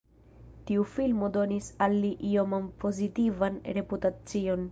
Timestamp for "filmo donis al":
0.93-1.93